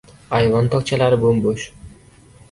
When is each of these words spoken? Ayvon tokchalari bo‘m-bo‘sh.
Ayvon 0.35 0.69
tokchalari 0.75 1.19
bo‘m-bo‘sh. 1.25 1.67